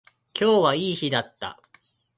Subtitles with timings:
[0.33, 1.59] 今日はいい日だった